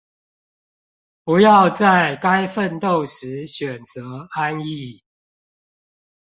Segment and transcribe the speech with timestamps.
[1.23, 5.03] 不要在該奮鬥時選擇安逸